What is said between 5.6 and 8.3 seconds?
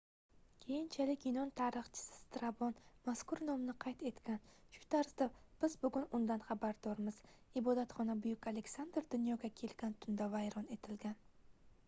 biz bugun undan xabardormiz ibodatxona